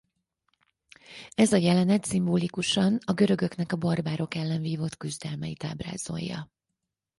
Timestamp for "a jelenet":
1.53-2.05